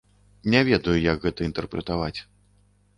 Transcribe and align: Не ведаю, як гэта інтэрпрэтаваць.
Не 0.53 0.61
ведаю, 0.69 0.97
як 1.11 1.17
гэта 1.27 1.39
інтэрпрэтаваць. 1.51 2.15